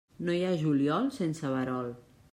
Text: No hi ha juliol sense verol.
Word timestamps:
No 0.29 0.37
hi 0.37 0.39
ha 0.45 0.53
juliol 0.61 1.13
sense 1.19 1.55
verol. 1.57 1.97